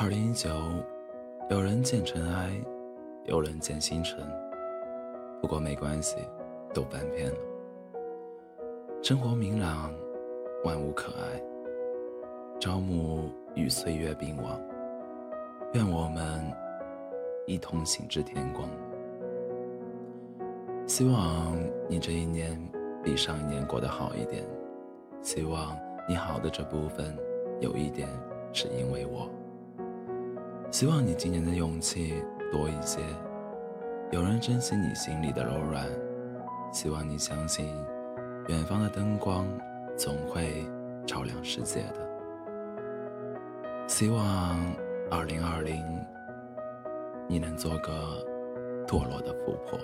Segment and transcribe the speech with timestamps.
[0.00, 0.48] 二零一九，
[1.50, 2.52] 有人见尘埃，
[3.24, 4.24] 有人见星辰。
[5.42, 6.18] 不过没关系，
[6.72, 7.36] 都翻篇了。
[9.02, 9.92] 生活明朗，
[10.64, 11.42] 万物可爱。
[12.60, 14.60] 朝暮与岁月并往，
[15.72, 16.48] 愿我们
[17.44, 18.68] 一同行至天光。
[20.86, 21.56] 希望
[21.88, 22.56] 你这一年
[23.02, 24.44] 比上一年过得好一点。
[25.22, 25.76] 希望
[26.08, 27.18] 你好的这部分
[27.58, 28.08] 有一点
[28.52, 29.28] 是因为我。
[30.70, 32.22] 希望你今年的勇气
[32.52, 33.00] 多一些，
[34.12, 35.86] 有人珍惜你心里的柔软。
[36.70, 37.74] 希望你相信，
[38.48, 39.46] 远方的灯光
[39.96, 40.66] 总会
[41.06, 42.06] 照亮世界的。
[43.86, 44.60] 希望
[45.10, 45.82] 二零二零，
[47.26, 48.22] 你能做个
[48.86, 49.78] 堕落的富婆。